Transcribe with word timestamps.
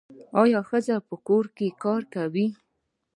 آیا 0.41 0.59
ښځې 0.69 0.95
په 1.07 1.15
کورونو 1.27 1.55
کې 1.57 1.67
کار 1.83 2.01
کوي؟ 2.13 2.47